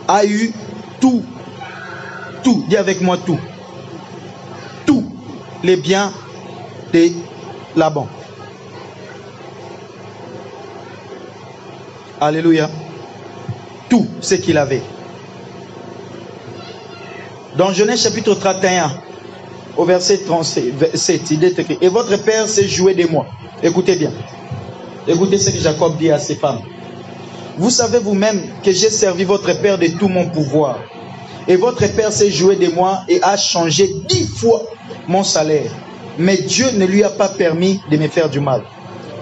[0.08, 0.52] a eu
[1.00, 1.22] tout,
[2.42, 3.38] tout, dis avec moi tout,
[4.84, 5.04] tous
[5.62, 6.12] les biens
[6.92, 7.10] de
[7.76, 8.08] Laban.
[12.20, 12.68] Alléluia.
[13.88, 14.82] Tout ce qu'il avait.
[17.56, 18.90] Dans Genèse chapitre 31,
[19.76, 23.26] au verset 37, il est écrit, et votre père s'est joué de moi.
[23.62, 24.12] Écoutez bien.
[25.06, 26.60] Écoutez ce que Jacob dit à ses femmes.
[27.58, 30.78] Vous savez vous-même que j'ai servi votre père de tout mon pouvoir.
[31.48, 34.62] Et votre père s'est joué de moi et a changé dix fois
[35.08, 35.72] mon salaire.
[36.18, 38.62] Mais Dieu ne lui a pas permis de me faire du mal.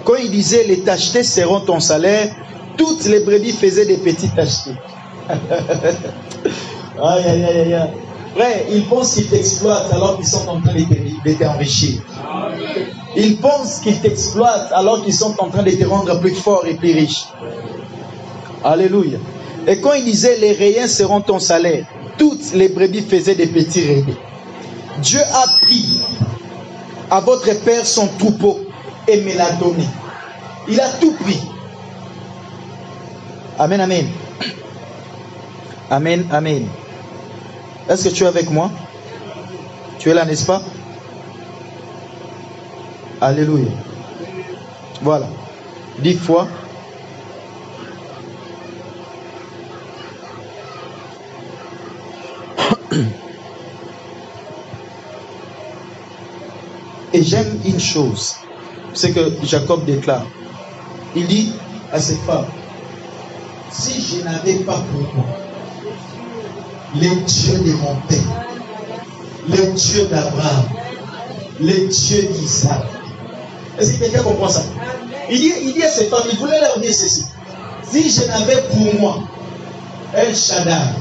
[0.03, 2.29] Quand il disait les tachetés seront ton salaire,
[2.77, 4.75] toutes les brebis faisaient des petits tachetés.
[5.29, 7.89] aïe, aïe, aïe, aïe.
[8.35, 12.01] Frère, ils pensent qu'ils t'exploitent alors qu'ils sont en train de t'enrichir.
[13.15, 16.75] Ils pensent qu'ils t'exploitent alors qu'ils sont en train de te rendre plus fort et
[16.75, 17.25] plus riche.
[18.63, 19.17] Alléluia.
[19.67, 21.85] Et quand il disait les rayons seront ton salaire,
[22.17, 24.15] toutes les brebis faisaient des petits rayons.
[24.99, 26.01] Dieu a pris
[27.09, 28.59] à votre père son troupeau
[29.07, 29.85] et me l'a donné.
[30.67, 31.39] Il a tout pris.
[33.59, 34.07] Amen, amen.
[35.89, 36.67] Amen, amen.
[37.89, 38.69] Est-ce que tu es avec moi?
[39.99, 40.61] Tu es là, n'est-ce pas?
[43.21, 43.71] Alléluia.
[45.01, 45.27] Voilà.
[45.99, 46.47] Dix fois.
[57.13, 58.35] Et j'aime une chose,
[58.93, 60.25] c'est que Jacob déclare.
[61.15, 61.53] Il dit
[61.91, 62.45] à ses femmes,
[63.71, 65.25] si je n'avais pas pour moi
[66.95, 68.45] les dieux de mon père,
[69.47, 70.65] les dieux d'Abraham,
[71.59, 72.83] les dieux d'Isaac.
[73.79, 74.63] Est-ce que quelqu'un comprend ça?
[75.29, 77.25] Il dit, il dit à ses femmes, il voulait leur dire ceci.
[77.83, 79.19] Si je n'avais pour moi
[80.15, 80.93] un Shaddai,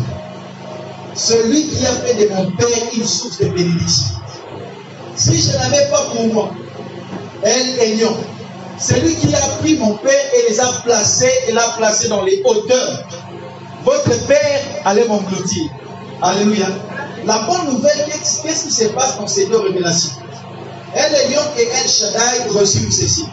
[1.16, 4.16] celui qui a fait de mon père une source de bénédiction,
[5.14, 6.50] si je n'avais pas pour moi
[7.42, 8.16] El Elion,
[8.78, 12.42] celui qui a pris mon père et les a placés et l'a placé dans les
[12.44, 13.04] hauteurs,
[13.84, 15.70] votre père allait m'engloutir.
[16.20, 16.66] Alléluia.
[17.24, 20.12] La bonne nouvelle, qu'est-ce qui se passe dans ces deux révélations?
[20.94, 23.26] El Elion et El Shaddai résument ceci.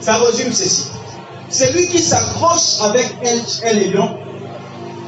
[0.00, 0.88] Ça résume ceci.
[1.48, 4.18] Celui qui s'accroche avec El, El Elion,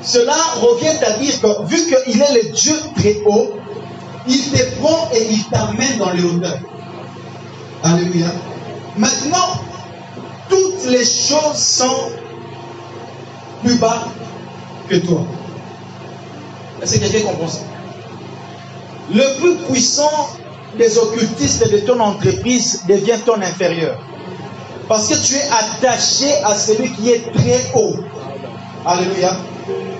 [0.04, 3.54] cela revient à dire que vu qu'il est le Dieu très haut,
[4.28, 6.58] il te prend et il t'amène dans les hauteurs.
[7.82, 8.28] Alléluia.
[8.96, 9.60] Maintenant,
[10.48, 12.10] toutes les choses sont
[13.62, 14.08] plus bas
[14.88, 15.22] que toi.
[16.82, 17.60] Est-ce que quelqu'un comprend ça?
[19.12, 20.28] Le plus puissant
[20.78, 23.98] des occultistes de ton entreprise devient ton inférieur.
[24.88, 27.96] Parce que tu es attaché à celui qui est très haut.
[28.84, 29.36] Alléluia.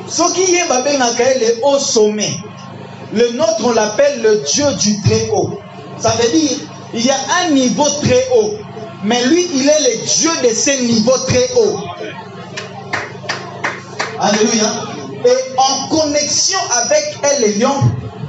[0.09, 2.37] Ce qui est le haut sommet.
[3.13, 5.59] Le nôtre, on l'appelle le Dieu du très haut.
[5.99, 6.59] Ça veut dire,
[6.93, 8.55] il y a un niveau très haut.
[9.05, 11.79] Mais lui, il est le Dieu de ce niveau très haut.
[14.21, 14.73] Alléluia.
[15.27, 17.75] Et en connexion avec El Lion,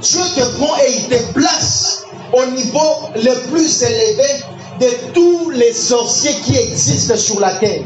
[0.00, 4.44] Dieu te prend et il te place au niveau le plus élevé
[4.80, 7.82] de tous les sorciers qui existent sur la terre.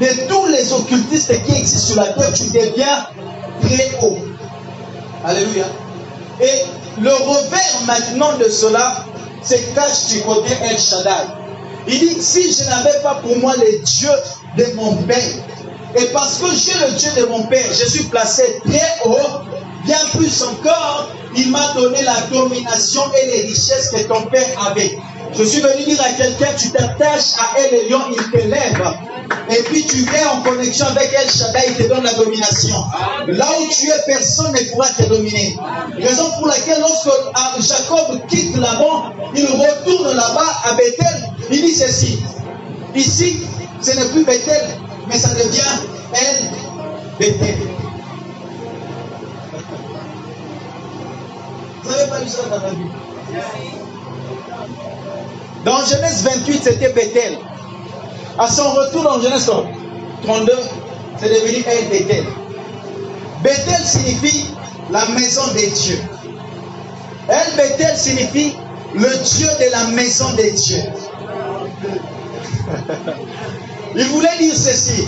[0.00, 3.06] De tous les occultistes qui existent sur la terre, tu deviens
[3.60, 4.18] très haut.
[5.24, 5.66] Alléluia.
[6.40, 9.04] Et le revers maintenant de cela
[9.42, 11.26] se cache du côté El Shaddai.
[11.88, 14.08] Il dit, si je n'avais pas pour moi les dieux
[14.56, 15.16] de mon père,
[15.96, 19.40] et parce que j'ai le Dieu de mon père, je suis placé très haut,
[19.84, 24.98] bien plus encore, il m'a donné la domination et les richesses que ton père avait.
[25.36, 28.82] Je suis venu dire à quelqu'un, tu t'attaches à elle et lion, il t'élève.
[29.50, 32.76] Et puis tu viens en connexion avec elle, Shaddai, il te donne la domination.
[33.26, 35.56] Là où tu es, personne ne pourra te dominer.
[36.00, 41.74] Raison pour laquelle lorsque ah, Jacob quitte là-bas, il retourne là-bas à Bethel, il dit
[41.74, 42.18] ceci.
[42.94, 43.42] Ici,
[43.80, 44.66] ce n'est plus Bethel,
[45.08, 45.60] mais ça devient
[46.14, 46.50] elle,
[47.18, 47.56] Bethel.
[51.82, 53.87] Vous n'avez pas lu ça dans la Bible?
[55.68, 57.36] Dans Genèse 28, c'était Bethel.
[58.38, 59.50] À son retour dans Genèse
[60.22, 60.52] 32,
[61.20, 62.24] c'est devenu El Bethel.
[63.42, 64.46] Bethel signifie
[64.90, 66.00] la maison des dieux.
[67.28, 68.56] El Bethel signifie
[68.94, 70.84] le Dieu de la maison des dieux.
[73.94, 75.06] Il voulait dire ceci.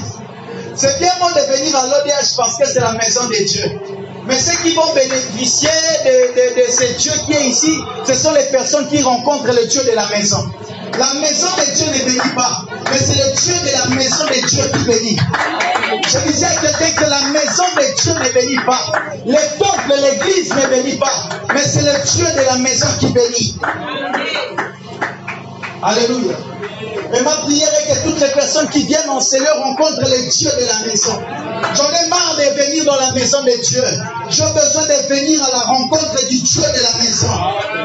[0.75, 3.81] C'est bien bon de venir à l'ODH parce que c'est la maison des dieux.
[4.27, 5.69] Mais ceux qui vont bénéficier
[6.05, 9.83] de, de, ce Dieu qui est ici, ce sont les personnes qui rencontrent le Dieu
[9.85, 10.51] de la maison.
[10.99, 14.47] La maison de Dieu ne bénit pas, mais c'est le Dieu de la maison de
[14.47, 15.17] Dieu qui bénit.
[16.09, 18.93] Je disais à quelqu'un que la maison de Dieu ne bénit pas.
[19.27, 23.57] Le temple, l'église ne bénit pas, mais c'est le Dieu de la maison qui bénit.
[25.83, 26.37] Alléluia.
[27.13, 30.51] Et ma prière est que toutes les personnes qui viennent en Seigneur rencontrent les dieux
[30.61, 31.21] de la maison.
[31.75, 33.83] J'en ai marre de venir dans la maison de Dieu.
[34.31, 37.29] J'ai besoin de venir à la rencontre du Dieu de la maison.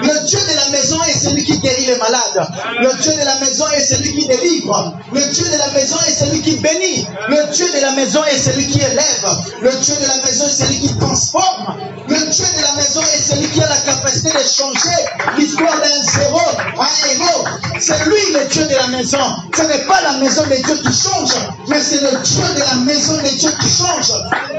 [0.03, 2.47] Le Dieu de la maison est celui qui guérit les malades.
[2.81, 4.93] Le Dieu de la maison est celui qui délivre.
[5.11, 7.07] Le Dieu de la maison est celui qui bénit.
[7.29, 9.25] Le Dieu de la maison est celui qui élève.
[9.61, 11.77] Le Dieu de la maison est celui qui transforme.
[12.07, 14.97] Le Dieu de la maison est celui qui a la capacité de changer
[15.37, 16.39] l'histoire d'un zéro
[16.77, 17.45] à un héros.
[17.79, 19.17] C'est lui le Dieu de la maison.
[19.55, 21.33] Ce n'est pas la maison de Dieu qui change,
[21.67, 24.11] mais c'est le Dieu de la maison de Dieu qui change.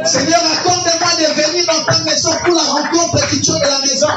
[0.05, 4.09] Seigneur, accorde-moi de venir dans ta maison pour la rencontre du Dieu de la maison.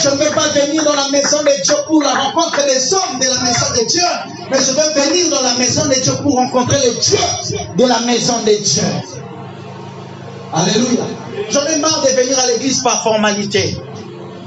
[0.00, 3.18] Je ne veux pas venir dans la maison de Dieu pour la rencontre des hommes
[3.20, 4.02] de la maison de Dieu,
[4.50, 7.18] mais je veux venir dans la maison de Dieu pour rencontrer le Dieu
[7.76, 8.82] de la maison de Dieu.
[10.52, 11.04] Alléluia.
[11.50, 13.76] J'en ai marre de venir à l'église par formalité.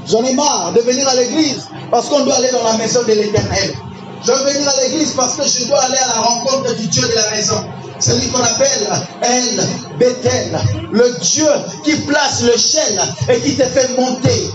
[0.08, 3.12] J'en ai marre de venir à l'église parce qu'on doit aller dans la maison de
[3.12, 3.74] l'éternel.
[4.24, 7.02] Je veux venir à l'église parce que je dois aller à la rencontre du Dieu
[7.02, 7.64] de la maison.
[7.98, 8.88] Celui qu'on appelle
[9.22, 9.60] El
[9.98, 10.58] Bethel,
[10.92, 11.48] le Dieu
[11.84, 14.50] qui place le chêne et qui te fait monter.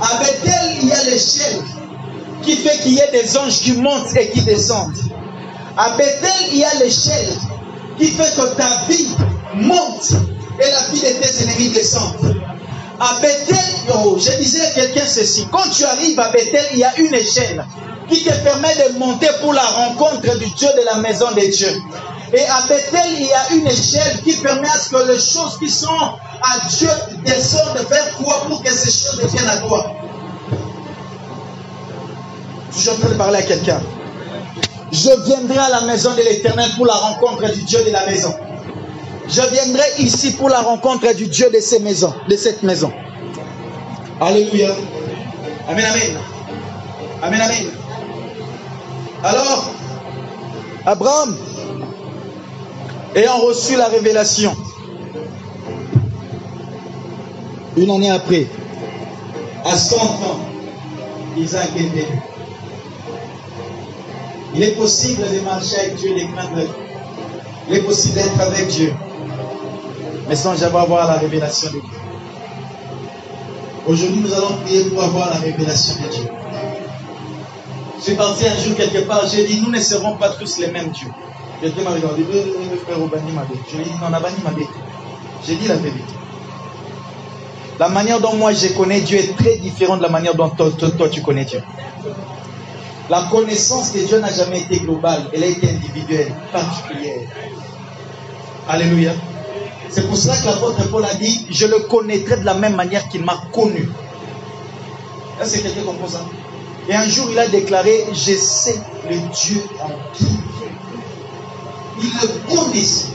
[0.00, 1.62] À Bethel, il y a l'échelle
[2.42, 4.96] qui fait qu'il y ait des anges qui montent et qui descendent.
[5.76, 7.32] À Bethel, il y a l'échelle
[7.98, 9.08] qui fait que ta vie
[9.54, 10.12] monte
[10.60, 12.14] et la vie de tes ennemis descend.
[13.00, 13.56] À Bethel,
[14.18, 15.48] je disais à quelqu'un ceci.
[15.50, 17.64] Quand tu arrives à Bethel, il y a une échelle
[18.08, 21.82] qui te permet de monter pour la rencontre du Dieu de la maison des dieux.
[22.32, 25.58] Et à Bethel, il y a une échelle qui permet à ce que les choses
[25.58, 26.90] qui sont à Dieu
[27.24, 29.92] descendent vers toi pour que ces choses deviennent à toi.
[32.72, 33.80] Je suis en train de parler à quelqu'un.
[34.92, 38.34] Je viendrai à la maison de l'éternel pour la rencontre du Dieu de la maison.
[39.28, 42.92] Je viendrai ici pour la rencontre du Dieu de ces maisons, de cette maison.
[44.20, 44.70] Alléluia.
[45.68, 46.18] Amen, amen.
[47.22, 47.66] Amen, amen.
[49.22, 49.70] Alors,
[50.84, 51.36] Abraham,
[53.14, 54.54] ayant reçu la révélation,
[57.78, 58.46] une année après,
[59.64, 60.40] à 100 ans,
[61.38, 62.04] Isaac est venu.
[64.54, 66.68] Il est possible de marcher avec Dieu, de craindre.
[67.68, 68.92] Il est possible d'être avec Dieu
[70.28, 71.98] mais sans jamais avoir la révélation de Dieu.
[73.86, 76.24] Aujourd'hui, nous allons prier pour avoir la révélation de Dieu.
[78.00, 80.90] Suis parti un jour quelque part, j'ai dit, nous ne serons pas tous les mêmes
[80.90, 81.10] dieux.
[81.60, 84.50] Quelqu'un m'a regardé, le frère Obani m'a dit, je lui ai dit, non, Abani m'a
[84.50, 84.66] dit.
[85.46, 86.02] J'ai dit la vérité.
[87.78, 90.70] La manière dont moi je connais Dieu est très différente de la manière dont toi,
[90.78, 91.62] toi, toi tu connais Dieu.
[93.10, 97.28] La connaissance de Dieu n'a jamais été globale, elle a été individuelle, particulière.
[98.68, 99.12] Alléluia.
[99.94, 103.08] C'est pour cela que l'apôtre Paul a dit, je le connaîtrai de la même manière
[103.08, 103.88] qu'il m'a connu.
[105.38, 106.24] Là, c'est quelqu'un comprend ça?
[106.88, 110.26] Et un jour, il a déclaré, je sais le Dieu en qui.
[112.02, 113.06] Il le connaissait.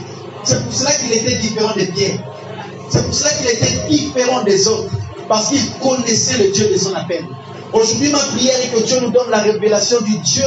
[0.42, 2.18] C'est pour cela qu'il était différent des Pierre.
[2.88, 4.90] C'est pour cela qu'il était différent des autres.
[5.28, 7.26] Parce qu'il connaissait le Dieu de son appel.
[7.74, 10.46] Aujourd'hui, ma prière est que Dieu nous donne la révélation du Dieu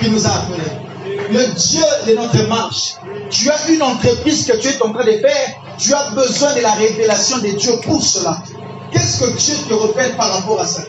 [0.00, 0.89] qui nous a appelés
[1.30, 2.94] le Dieu de notre marche.
[3.30, 5.62] Tu as une entreprise que tu es en train de faire.
[5.78, 8.42] Tu as besoin de la révélation de Dieu pour cela.
[8.90, 10.82] Qu'est-ce que Dieu te révèle par rapport à ça?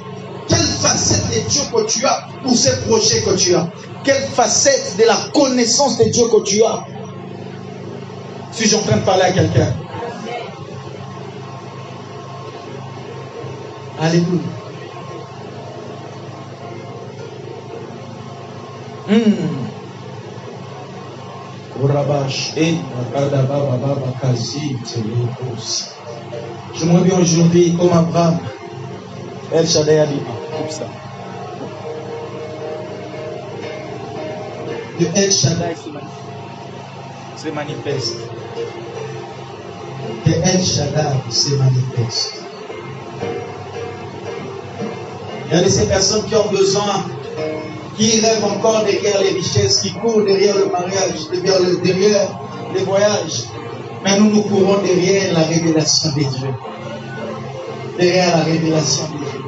[0.48, 3.68] Quelle facette de Dieu que tu as pour ces projets que tu as?
[4.04, 6.86] Quelle facette de la connaissance de Dieu que tu as?
[8.52, 9.74] Suis-je en train de parler à quelqu'un
[14.00, 14.42] Alléluia.
[19.08, 19.61] Mmh.
[24.84, 25.90] Telekos.
[26.78, 28.40] J'aimerais bien aujourd'hui, comme Abraham,
[29.54, 30.22] El Shaddai a dit,
[30.70, 30.86] ça.
[35.16, 35.76] El Shaddai.
[37.36, 38.18] Se manifeste.
[40.26, 42.34] Le El Shaddai se manifeste.
[45.48, 47.04] Il y a de ces personnes qui ont besoin,
[47.98, 52.28] qui rêvent encore derrière les richesses, qui courent derrière le mariage, derrière, le- derrière
[52.74, 53.44] les voyages.
[54.04, 56.54] Mais nous, nous courons derrière la révélation des dieux.
[58.00, 59.42] Derrière la révélation des dieux.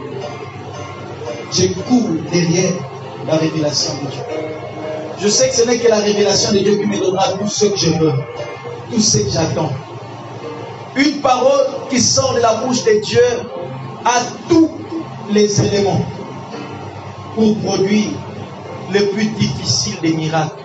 [1.51, 2.73] Je cours derrière
[3.27, 4.21] la révélation de Dieu.
[5.19, 7.65] Je sais que ce n'est que la révélation de Dieu qui me donnera tout ce
[7.65, 8.13] que je veux,
[8.91, 9.71] tout ce que j'attends.
[10.95, 13.21] Une parole qui sort de la bouche de Dieu
[14.05, 14.19] a
[14.49, 14.69] tous
[15.31, 16.01] les éléments
[17.35, 18.09] pour produire
[18.89, 20.63] le plus difficile des miracles.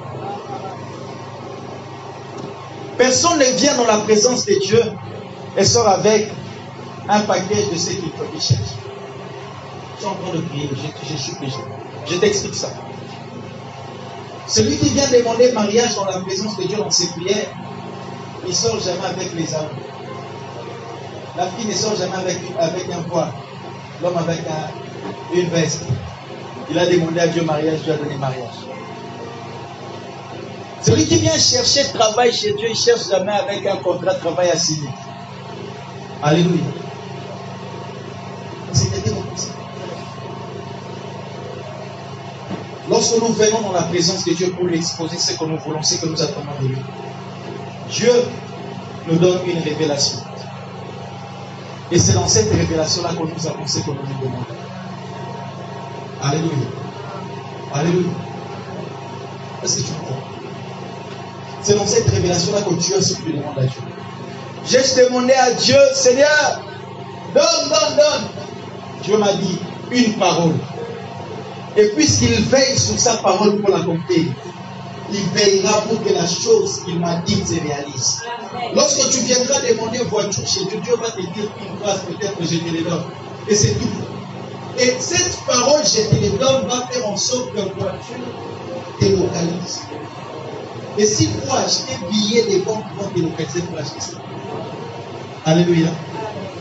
[2.96, 4.82] Personne ne vient dans la présence de Dieu
[5.56, 6.32] et sort avec
[7.08, 8.70] un paquet de ce qu'il faut qu'il cherche.
[9.94, 10.70] Je suis en train de prier,
[11.02, 11.58] je, suis péché.
[12.04, 12.70] Je t'explique ça.
[14.46, 17.54] Celui qui vient demander mariage dans la présence de Dieu dans ses prières,
[18.46, 19.78] il sort jamais avec les armes.
[21.36, 23.32] La fille ne sort jamais avec, avec un poids.
[24.00, 24.74] L'homme avec un-
[25.30, 25.84] une veste.
[26.70, 28.68] Il a demandé à Dieu mariage, Dieu a donné mariage.
[30.82, 34.50] Celui qui vient chercher travail chez Dieu, il cherche jamais avec un contrat de travail
[34.50, 34.88] à signer.
[36.22, 36.62] Alléluia.
[42.88, 45.82] Lorsque nous venons dans la présence de Dieu pour lui exposer ce que nous voulons,
[45.82, 46.78] ce que nous attendons de lui,
[47.90, 48.12] Dieu
[49.06, 50.20] nous donne une révélation.
[51.90, 54.67] Et c'est dans cette révélation-là que nous avons ce que nous lui demandons.
[56.22, 56.52] Alléluia.
[57.74, 58.10] Alléluia.
[59.62, 60.22] Est-ce que tu comprends
[61.62, 63.80] C'est dans cette révélation-là que tu as ce que tu demandes à Dieu.
[64.66, 66.60] J'ai demandé à Dieu, Seigneur,
[67.34, 68.28] donne, donne, donne.
[69.02, 69.58] Dieu m'a dit
[69.90, 70.54] une parole.
[71.76, 74.26] Et puisqu'il veille sur sa parole pour l'accomplir,
[75.12, 78.22] il veillera pour que la chose qu'il m'a dite se réalise.
[78.74, 82.44] Lorsque tu viendras demander voiture chez Dieu, Dieu va te dire une phrase, peut-être que
[82.44, 83.04] je te le donne.
[83.48, 84.07] Et c'est tout.
[84.80, 88.16] Et cette parole, je te le donne, va faire en sorte que la voiture
[89.00, 89.06] te.
[90.98, 94.16] Et s'il faut acheter billet de banque, vont te localiser pour acheter.
[95.44, 95.88] Alléluia.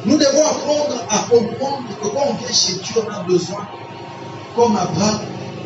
[0.06, 3.68] Nous devons apprendre à comprendre que quand on vient chez Dieu, on a besoin,
[4.56, 5.20] comme Abraham,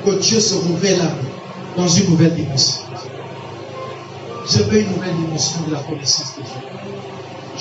[0.06, 0.78] que Dieu se nous
[1.78, 2.82] dans une nouvelle dimension.
[4.50, 6.91] Je veux une nouvelle dimension de la connaissance de Dieu.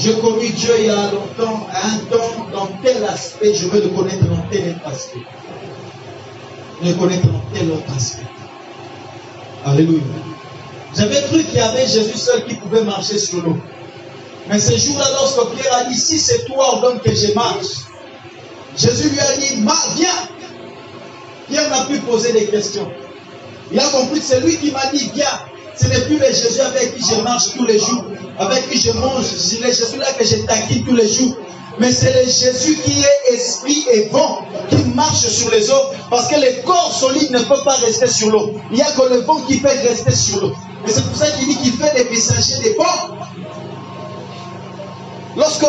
[0.02, 3.82] J'ai connu Dieu il y a longtemps, à un temps, dans tel aspect, je veux
[3.82, 5.20] le connaître dans tel autre aspect.
[6.82, 8.24] Le connaître dans tel autre aspect.
[9.66, 10.00] Alléluia.
[10.96, 13.58] J'avais cru qu'il y avait Jésus seul qui pouvait marcher sur l'eau.
[14.48, 17.84] Mais ce jour-là, lorsque Pierre a dit, si c'est toi, ordonne que je marche.
[18.78, 19.56] Jésus lui a dit,
[19.96, 20.08] viens.
[21.46, 22.90] Pierre n'a plus posé des questions.
[23.70, 25.26] Il a compris que c'est lui qui m'a dit, viens.
[25.76, 28.04] Ce n'est plus le Jésus avec qui je marche tous les jours,
[28.40, 29.24] avec qui je mange.
[29.24, 31.36] C'est le Jésus-là que je taquine tous les jours.
[31.78, 35.92] Mais c'est le Jésus qui est esprit et vent, qui marche sur les eaux.
[36.08, 38.54] Parce que le corps solide ne peut pas rester sur l'eau.
[38.70, 40.52] Il n'y a que le vent qui peut rester sur l'eau.
[40.86, 43.16] Et c'est pour ça qu'il dit qu'il fait des messagers des vents.
[45.36, 45.66] Lorsque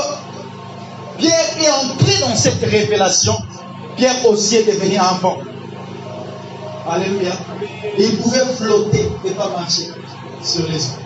[1.17, 3.37] Pierre est entré dans cette révélation,
[3.95, 5.37] Pierre aussi est devenu un vent.
[6.89, 7.33] Alléluia.
[7.97, 9.89] Et il pouvait flotter et pas marcher
[10.41, 11.00] sur les eaux.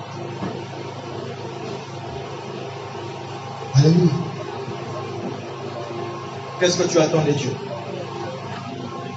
[6.59, 7.51] Qu'est-ce que tu attends de Dieu?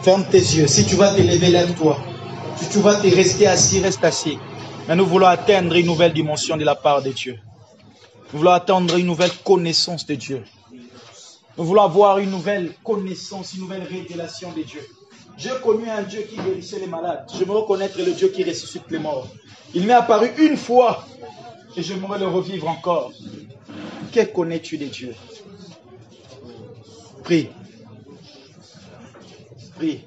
[0.02, 0.66] Ferme tes yeux.
[0.66, 1.98] Si tu vas te lever, lève-toi.
[2.56, 4.38] Si tu vas te rester assis, reste assis.
[4.88, 7.38] Mais nous voulons atteindre une nouvelle dimension de la part de Dieu.
[8.32, 10.44] Nous voulons atteindre une nouvelle connaissance de Dieu.
[11.56, 14.80] Nous voulons avoir une nouvelle connaissance, une nouvelle révélation de Dieu.
[15.36, 17.26] J'ai connu un Dieu qui guérissait les malades.
[17.38, 19.28] Je veux reconnaître le Dieu qui ressuscite les morts.
[19.74, 21.06] Il m'est apparu une fois
[21.76, 23.12] et j'aimerais le revivre encore.
[24.12, 25.14] Que connais-tu de Dieu?
[27.22, 27.50] Prie.
[29.76, 30.04] Prie.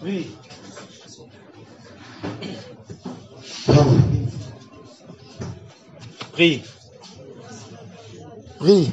[0.00, 0.30] Prie.
[6.32, 6.62] Prie.
[8.58, 8.92] Prie.